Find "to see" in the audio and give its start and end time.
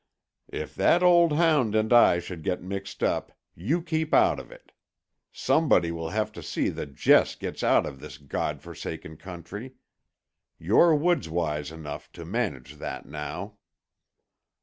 6.31-6.69